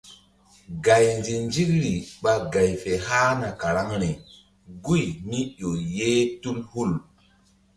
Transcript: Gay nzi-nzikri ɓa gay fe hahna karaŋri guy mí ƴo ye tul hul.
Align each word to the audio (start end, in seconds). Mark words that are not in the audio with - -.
Gay 0.83 1.05
nzi-nzikri 1.19 1.93
ɓa 2.21 2.33
gay 2.53 2.71
fe 2.81 2.91
hahna 3.07 3.47
karaŋri 3.61 4.09
guy 4.85 5.05
mí 5.27 5.37
ƴo 5.57 5.69
ye 5.95 6.09
tul 6.41 6.57
hul. 6.71 6.91